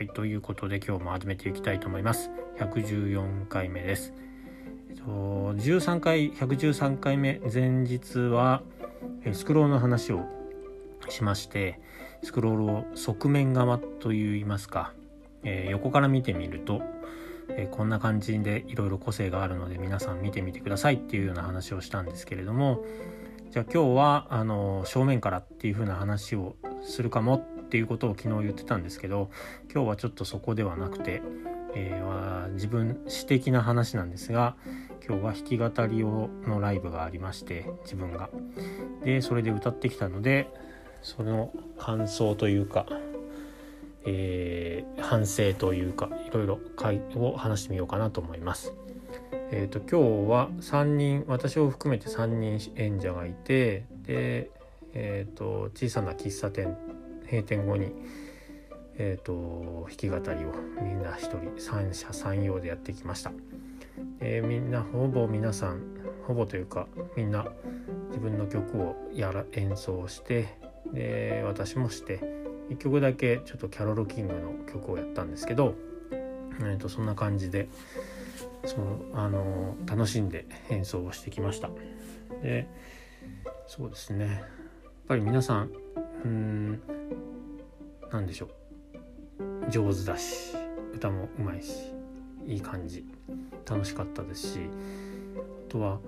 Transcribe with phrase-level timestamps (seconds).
[0.00, 2.30] はい、ということで今日も始めていきたいと思います。
[2.58, 4.14] 114回目です。
[4.88, 8.62] えっと、13回、113回目、前日は、
[9.34, 10.24] スクロールの話を
[11.10, 11.80] しまして、
[12.22, 14.94] スクロールを側面側といいますか、
[15.42, 16.80] えー、横から見てみると、
[17.50, 22.86] えー、こんな感じでいろいろ個性があるので皆さん見てみてくださいっていうような話をしたんですけれども、
[23.50, 29.30] じゃあ今日はあの正面からっていう風な話をするかもっていうことを昨日言ってたんですけど
[29.72, 31.22] 今日はちょっとそこではなくて、
[31.76, 34.56] えー、自分私的な話なんですが
[35.06, 38.28] 今日は弾き語りをのライブがありまして自分が
[39.04, 40.50] でそれで歌ってきたので
[41.02, 42.86] その感想というか、
[44.04, 46.58] えー、反省というかいろいろ
[47.18, 48.74] を話してみようかなと思います。
[49.52, 54.50] えーと、今日は3人私を含めて3人演者がいてで、
[54.92, 56.76] えーと小さな喫茶店
[57.30, 57.92] 閉店後に、
[58.96, 63.32] えーと、弾き語りをみんな一人三者三様でやってきました。
[64.20, 65.80] えー、みんなほぼ皆さん
[66.26, 66.86] ほぼというか
[67.16, 67.46] みんな
[68.08, 70.58] 自分の曲をやら演奏して
[70.92, 72.20] で私もして
[72.70, 75.74] 1曲だけちょっとキャロル・キングの曲をやったんですけど、
[76.12, 77.68] えーと、そんな感じで
[78.64, 81.70] そのあの楽しんで演奏をしてきました。
[82.42, 82.68] で
[83.66, 84.40] そうですねやっ
[85.08, 85.70] ぱり皆さん
[86.24, 86.99] うん
[88.12, 89.70] 何でしょう。
[89.70, 90.54] 上手だし
[90.94, 91.92] 歌もうまいし
[92.46, 93.04] いい感じ。
[93.68, 94.58] 楽しかったですし
[95.68, 96.00] あとは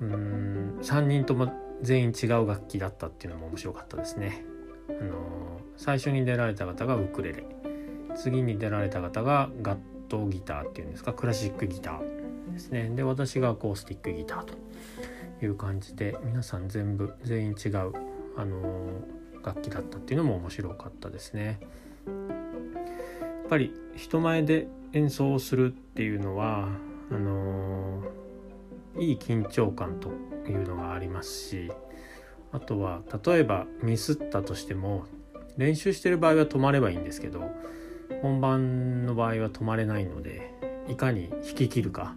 [0.00, 1.52] うん3人とも
[1.82, 4.44] 全員違う楽器だったっていうのも面白かったですね。
[4.88, 5.12] あのー、
[5.76, 7.44] 最初に出られた方がウクレレ。
[8.16, 12.90] 次に出られた方がガットギターっていうんですかクラシックギターですね。
[12.94, 14.54] で私がアコースティックギターと
[15.44, 17.92] いう感じで皆さん全部全員違う、
[18.36, 21.60] あのー楽器だったっていうのも面白かったですね。
[22.06, 22.12] や
[23.46, 26.68] っぱり人前で演奏をするっていうのは
[27.12, 30.10] あのー、いい緊張感と
[30.50, 31.70] いうのがありますし
[32.50, 35.04] あとは例えばミスったとしても
[35.56, 37.50] 練習してる場合は止まればいいんですけど
[38.22, 40.52] 本番の場合は止まれないので
[40.88, 42.16] いかに弾き切るか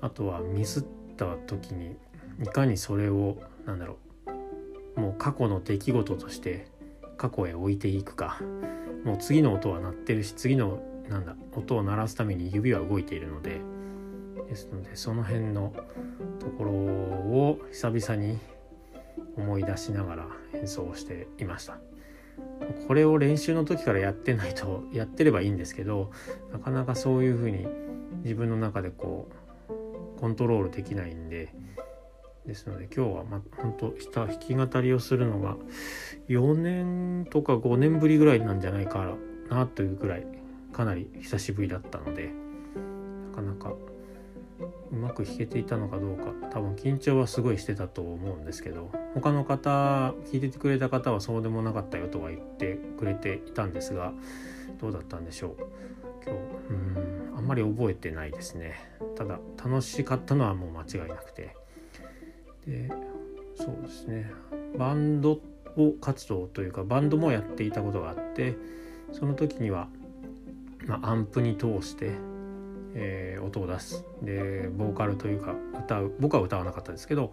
[0.00, 0.84] あとはミスっ
[1.16, 1.96] た時に
[2.42, 4.07] いかにそれをなんだろう
[4.98, 6.66] もう過去の出来事として
[7.16, 8.40] 過去へ置いていくか。
[9.04, 13.60] もう次の音は鳴ってるし次のなんだ音を鳴らすために指は動いているので。
[14.48, 15.74] ですのでその辺の
[16.40, 18.38] ところを久々に
[19.36, 21.78] 思い出しながら演奏をしていました。
[22.86, 26.12] これを練習の時からやってないとやってればいいんですけど
[26.52, 27.66] なかなかそういうふうに
[28.22, 29.28] 自分の中でこ
[29.68, 31.52] うコントロールできないんで
[32.48, 35.56] ですので今日はま本当した弾き語りをするのが
[36.28, 39.14] 4年とか5年ぶりぐらいなんじゃないか
[39.50, 40.26] なというぐらい
[40.72, 42.30] かなり久しぶりだったので
[43.30, 43.74] なかなか
[44.90, 54.12] うまく弾けていたのかどうか多分緊張はすごいしてたと思うんですけど他の方聞いててくれた方はそうでもなかったよとは言ってくれていたんですが
[54.80, 55.56] どうだったんでしょう。
[56.24, 56.38] 今日
[56.70, 58.74] うんあんまり覚えてないですね。
[59.16, 61.67] ただ楽しかったのはもう間違いなくて。
[62.68, 62.90] で
[63.56, 64.30] そうですね。
[64.76, 65.40] バンド
[65.76, 68.56] を活動というかバンドもやっていたことがあって
[69.12, 69.88] その時には、
[70.86, 72.10] まあ、アンプに通して、
[72.94, 74.04] えー、音を出す。
[74.22, 77.32] でボーカルというか歌う僕は歌わなかったですけど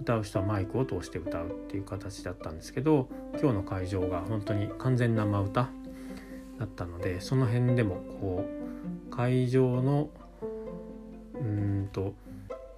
[0.00, 3.08] 歌う人はマイクを通して歌うっていう形だったんですけど
[3.40, 5.68] 今日の会場が本当に完全生歌
[6.58, 8.44] だったのでその辺でもこ
[9.10, 10.08] う会場の
[11.34, 12.14] うんと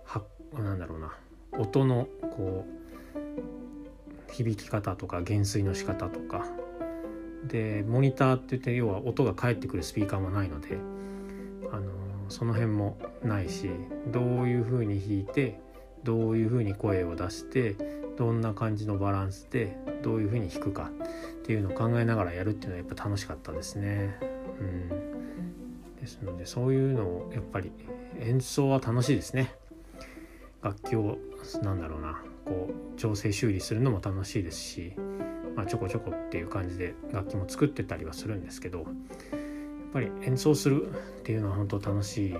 [0.04, 0.22] は
[0.54, 1.12] なんだろうな。
[1.60, 6.46] 音のこう響き方とか減衰の仕方とか
[7.44, 10.78] でモニターって言って要は音が返ってくるスピーカーもないので
[11.70, 11.90] あの
[12.28, 13.70] その辺もないし
[14.08, 15.60] どういうふうに弾いて
[16.02, 17.76] どういうふうに声を出して
[18.16, 24.18] どんな感じのバランスでどういうふうに弾くかっていうのを考えながらやるっていうのはやっぱ楽しかったですね。
[24.60, 27.72] うん、ですのでそういうのをやっぱり
[28.20, 29.54] 演奏は楽しいですね。
[30.62, 31.18] 楽器を
[31.62, 32.22] なんだろうな。
[32.44, 34.92] こう調整修理するのも楽しいですし、
[35.54, 38.86] まあ、ちょこちょこっていう感じで楽器も作ってたりはするんですけどやっ
[39.92, 40.92] ぱり演奏するっ
[41.22, 42.34] ていうのは本当楽しい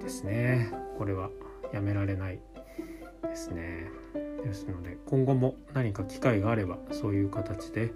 [0.00, 0.72] ですね。
[0.98, 1.30] これは
[1.72, 2.40] やめられない
[3.22, 3.90] ですね。
[4.44, 7.92] ですので今後も何か機会があればそういう形で、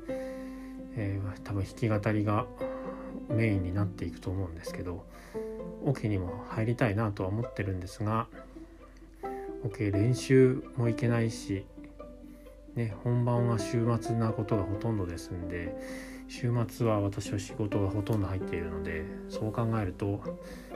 [0.97, 2.47] えー、多分弾き語りが
[3.29, 5.05] メインになっていくと思うんですけど
[5.85, 8.27] オ、ケにも入りたいなとは思ってるんですが
[9.65, 11.65] オ、ケ練習もいけないし、
[12.75, 15.77] ね、本番は週末なことがほとんどですんで
[16.29, 20.21] 週末は私は仕事がほとんど入っているのでそう考えると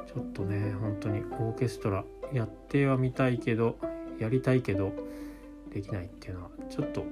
[0.07, 3.77] ちょっとね本当にオーケストラやってはみたいけど
[4.19, 4.93] やりたいけど
[5.73, 7.05] できないっていうのはちょっと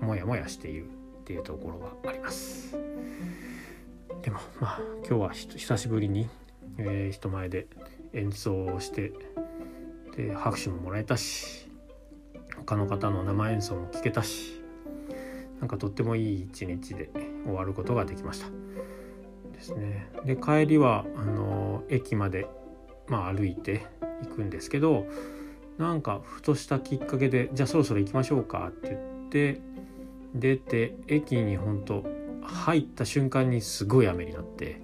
[0.00, 0.88] モヤモヤしているっ
[1.24, 2.76] ていうところがあります。
[4.22, 6.28] でもまあ今日は久しぶりに、
[6.78, 7.66] えー、人前で
[8.12, 9.12] 演奏をして
[10.16, 11.68] で拍手ももらえたし
[12.56, 14.60] 他の方の生演奏も聴けたし
[15.60, 17.10] なんかとってもいい一日で
[17.44, 18.48] 終わることができました。
[19.52, 20.10] ですね。
[20.24, 22.46] で帰りはあの駅まで、
[23.08, 23.86] まあ、歩いて
[24.22, 25.06] 行くんですけど
[25.78, 29.60] なんかふとしたきっかけでじゃあそろそろ行きましょうかって言って
[30.34, 32.04] 出て駅に本当
[32.42, 34.80] 入った瞬間にすごい雨になって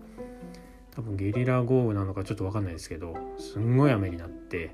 [0.97, 4.71] 多分ゲリラ豪雨なのかちょっと分かんないですけどすんごい雨になって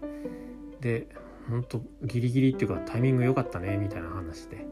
[0.81, 1.09] で
[1.49, 4.65] 本当ギリギリっていうかタイミング良かったねみたいな話で。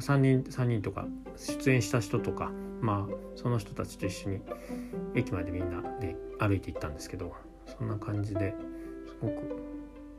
[0.00, 1.06] 3人3人とか
[1.36, 2.50] 出演した人とか
[2.80, 4.40] まあその人たちと一緒に
[5.14, 7.34] 駅までみんなで歩いて行ったんですけど
[7.66, 8.54] そんな感じで
[9.06, 9.62] すごく。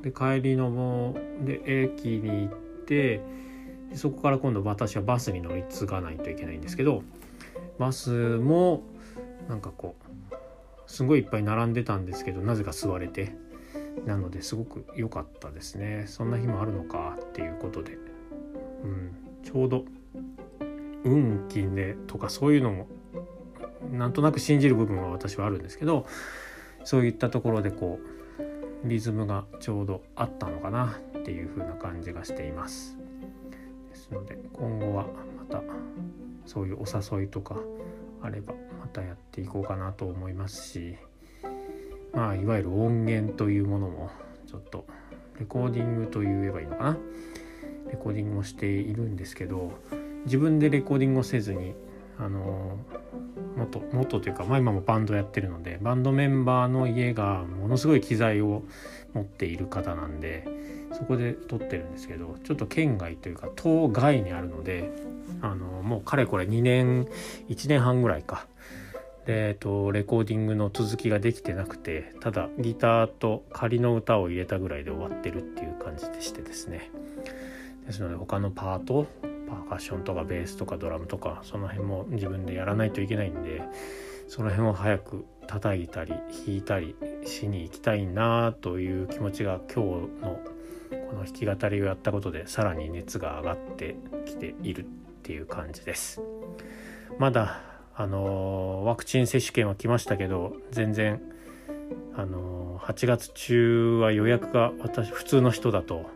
[0.01, 2.54] で帰りのもで駅に行っ
[2.86, 3.21] て
[3.94, 7.04] そこから今度私はバスに乗り継がないといけないんですけど
[7.80, 8.83] バスも
[9.48, 10.03] なんかこう
[10.94, 13.36] すごいいっぱい並んでたんですけどなぜか座れて。
[14.06, 16.06] なのですごく良かったですね。
[16.07, 17.98] そんな日もあるのかっていうことで。
[18.84, 19.16] うん。
[19.44, 19.86] ちょうど
[21.04, 22.88] 運気でとかそういうのも
[23.92, 26.06] なんとなく信じる部分は私はあるんですけど
[26.84, 28.00] そういったところでこ
[28.86, 32.98] うリズムがちょうどあったのかなっていう風な感じがしています。
[33.90, 35.07] ですので今後は
[35.38, 35.62] また
[36.45, 37.57] そういうお誘いとか
[38.24, 40.96] あればまたやっていこうかなと思いますし
[42.14, 44.10] まあいわゆる音源というものも
[44.48, 44.86] ちょっと
[45.40, 46.98] レコーディングと言えばいいのかな？
[47.92, 49.74] レコーディングをしているんですけど
[50.25, 51.74] 自分でレコーディングをせずに
[52.18, 52.78] あの
[53.58, 58.64] 元元というか、まあ、今もバンドやってるのでバンドメンバーの家がものすごい機材を
[59.14, 60.48] 持っている方なんで
[60.94, 64.92] そこで撮ってるんですけどちょっと県外というか島外にあるので
[65.42, 67.06] あのもうかれこれ2年
[67.50, 68.48] 1年半ぐらいか。
[69.25, 76.92] で、えっと、レコーディングの続きができてなくてただギターと仮の歌を入れたぐらいで終わってるっていう感じでしてですね。
[77.86, 79.07] ですので他のパート
[79.48, 83.62] パーカッションとかベースとかドラムとかその辺も自分でやらないといけないんで
[84.28, 86.13] その辺を早く叩いたり
[86.45, 86.95] 弾いたり
[87.25, 90.40] しに行きたいなという気持ちが今日の
[91.13, 93.95] この弾き語りをやったことでさらに熱が上がって
[94.25, 94.86] きているっ
[95.21, 96.21] ていう感じです。
[97.19, 97.62] まだ
[97.95, 101.21] あのワクチン接種券は来ましたけど全然
[102.15, 106.10] あの8月中は予約が私普通の人だと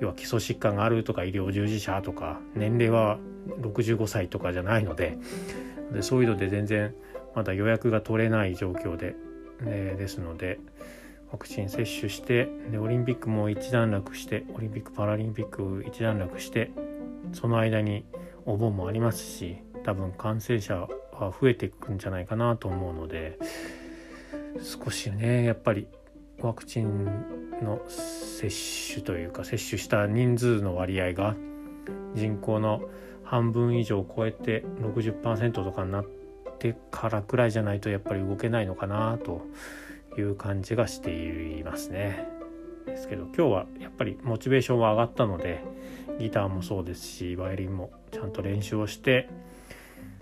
[0.00, 3.18] 要は基礎疾患があるとか医療従事者とか年齢は
[3.60, 5.18] 65歳とかじゃないので
[5.92, 6.94] でそういうので全然
[7.34, 9.16] まだ予約が取れない状況で、
[9.62, 10.60] えー、ですので
[11.32, 16.70] ワクチン接種してでオリンピックも一段落してオリンピック・パラリンピック一段落して
[17.32, 18.04] その間に
[18.44, 20.88] お盆もありますし多分感染者は
[21.40, 23.38] 増えていくんじゃないかなと思うので
[24.60, 25.88] 少しねやっぱり
[26.40, 27.04] ワクチン
[27.62, 31.34] の接種というか接種した人数の割合が
[32.14, 32.82] 人口の
[33.24, 36.04] 半分以上を超えて60%とかになっ
[36.58, 39.46] てからくらいじゃないとやっぱり動けないのかなと
[40.20, 42.28] いう感じがしていますね。
[42.86, 45.62] ですけど今日はやっぱりモチベーションは上がったので
[46.18, 49.28] ギターもそうですしバイオリンもちゃんと練習をして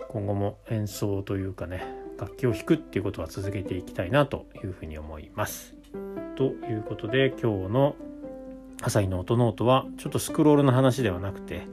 [0.09, 1.85] 今後も演奏というかね
[2.19, 5.75] 楽器を弾くっていうことは続けていきたいなというふうに思います。
[6.35, 7.95] ということで今日の
[8.81, 11.63] 朝日の音ノートはちょっとスクロールの話ではなくて、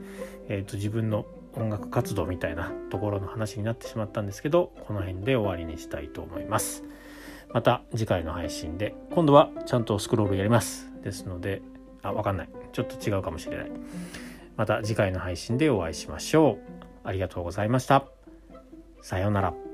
[0.47, 6.83] えーと、自分の音楽活動みたいなところの話になってしまったんですけどこの辺で終わりにしたいと思います。
[7.53, 10.91] また次回の配信で今度はちゃんとスクロールやります。
[11.03, 11.61] ですので
[12.01, 13.71] あわかんないちょっと違うかもしれない。
[14.57, 16.57] また次回の配信でお会いしましょう。
[17.03, 18.05] ありがとうございました。
[19.01, 19.72] さようなら。